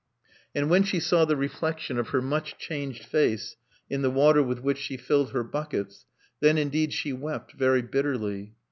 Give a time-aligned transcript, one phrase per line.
[0.55, 3.55] And when she saw the reflection of her much changed face
[3.87, 6.07] in the water with which she filled her buckets,
[6.39, 8.55] then indeed she wept very bitterly.